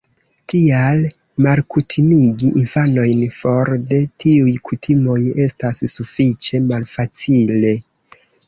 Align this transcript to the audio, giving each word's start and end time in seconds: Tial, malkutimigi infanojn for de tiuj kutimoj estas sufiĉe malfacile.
Tial, 0.51 1.01
malkutimigi 1.47 2.49
infanojn 2.63 3.21
for 3.37 3.73
de 3.91 4.01
tiuj 4.25 4.57
kutimoj 4.71 5.21
estas 5.47 5.85
sufiĉe 5.95 6.67
malfacile. 6.73 7.77